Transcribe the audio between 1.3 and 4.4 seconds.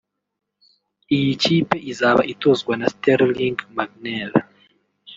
kipe izaba itozwa na Sterling Magnell